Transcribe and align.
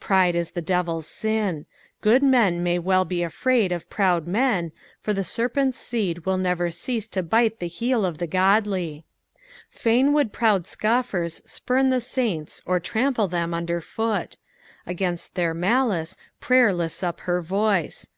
Pride 0.00 0.34
is 0.34 0.52
the 0.52 0.62
devil's 0.62 1.06
un. 1.26 1.66
Good 2.00 2.22
men 2.22 2.62
may 2.62 2.78
well 2.78 3.04
be 3.04 3.22
afraid 3.22 3.72
of 3.72 3.90
proud 3.90 4.26
men, 4.26 4.72
for 5.02 5.12
the 5.12 5.22
serpent's 5.22 5.76
seed 5.76 6.20
will 6.24 6.38
never 6.38 6.70
cease 6.70 7.06
to 7.08 7.22
bite 7.22 7.58
the 7.58 7.66
heel 7.68 8.06
of 8.06 8.16
the 8.16 8.26
godly. 8.26 9.04
Fain 9.68 10.14
would 10.14 10.32
proud 10.32 10.66
scoffers 10.66 11.42
spurn 11.44 11.90
the 11.90 12.00
saints 12.00 12.62
or 12.64 12.80
trample 12.80 13.28
them 13.28 13.52
under 13.52 13.82
foot: 13.82 14.38
against 14.86 15.34
their 15.34 15.52
malice 15.52 16.16
prayer 16.40 16.72
lifts 16.72 17.02
up 17.02 17.20
her 17.28 17.42
voice. 17.42 18.08